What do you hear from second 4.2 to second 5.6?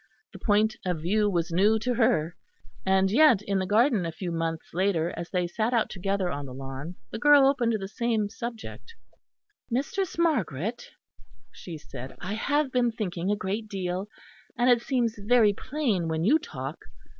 months later, as they